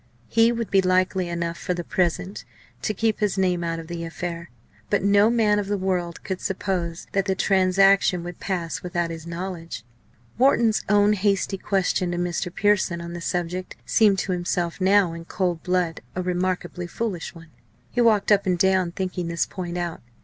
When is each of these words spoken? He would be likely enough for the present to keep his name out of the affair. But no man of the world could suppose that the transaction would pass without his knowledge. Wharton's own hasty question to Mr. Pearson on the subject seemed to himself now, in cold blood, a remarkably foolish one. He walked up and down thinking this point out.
He 0.29 0.51
would 0.51 0.71
be 0.71 0.81
likely 0.81 1.29
enough 1.29 1.59
for 1.59 1.75
the 1.75 1.83
present 1.83 2.43
to 2.81 2.91
keep 2.91 3.19
his 3.19 3.37
name 3.37 3.63
out 3.63 3.77
of 3.77 3.85
the 3.85 4.03
affair. 4.03 4.49
But 4.89 5.03
no 5.03 5.29
man 5.29 5.59
of 5.59 5.67
the 5.67 5.77
world 5.77 6.23
could 6.23 6.41
suppose 6.41 7.05
that 7.11 7.25
the 7.25 7.35
transaction 7.35 8.23
would 8.23 8.39
pass 8.39 8.81
without 8.81 9.11
his 9.11 9.27
knowledge. 9.27 9.85
Wharton's 10.39 10.83
own 10.89 11.13
hasty 11.13 11.55
question 11.59 12.09
to 12.13 12.17
Mr. 12.17 12.51
Pearson 12.51 12.99
on 12.99 13.13
the 13.13 13.21
subject 13.21 13.75
seemed 13.85 14.17
to 14.17 14.31
himself 14.31 14.81
now, 14.81 15.13
in 15.13 15.25
cold 15.25 15.61
blood, 15.61 16.01
a 16.15 16.23
remarkably 16.23 16.87
foolish 16.87 17.35
one. 17.35 17.51
He 17.91 18.01
walked 18.01 18.31
up 18.31 18.47
and 18.47 18.57
down 18.57 18.93
thinking 18.93 19.27
this 19.27 19.45
point 19.45 19.77
out. 19.77 20.01